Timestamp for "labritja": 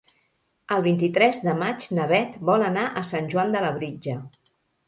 3.67-4.21